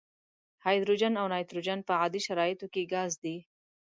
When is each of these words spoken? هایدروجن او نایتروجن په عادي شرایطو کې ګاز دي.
هایدروجن 0.65 1.13
او 1.21 1.25
نایتروجن 1.33 1.79
په 1.87 1.93
عادي 2.01 2.21
شرایطو 2.27 2.67
کې 2.73 2.89
ګاز 2.93 3.11
دي. 3.23 3.37